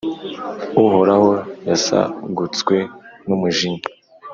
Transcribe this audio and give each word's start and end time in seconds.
Uhoraho 0.83 1.31
yasagutswe 1.69 2.75
n’umujinya, 3.27 3.83